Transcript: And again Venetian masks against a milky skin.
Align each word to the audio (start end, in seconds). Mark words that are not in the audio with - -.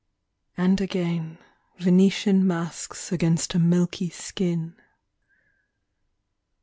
And 0.57 0.81
again 0.81 1.37
Venetian 1.77 2.47
masks 2.47 3.11
against 3.11 3.53
a 3.53 3.59
milky 3.59 4.09
skin. 4.09 4.75